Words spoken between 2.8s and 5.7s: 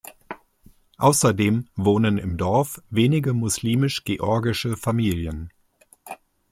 wenige muslimisch-georgische Familien.